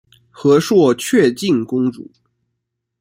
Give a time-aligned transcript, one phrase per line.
[0.31, 2.09] 和硕悫靖公主。